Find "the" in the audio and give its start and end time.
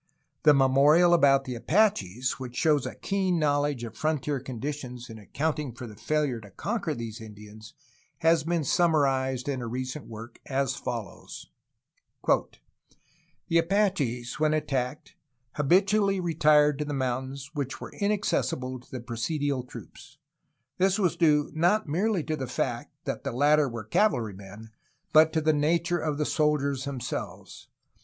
0.41-0.55, 1.43-1.53, 5.85-5.95, 13.47-13.57, 16.85-16.95, 18.89-19.01, 22.35-22.47, 23.23-23.31, 25.41-25.53, 26.17-26.25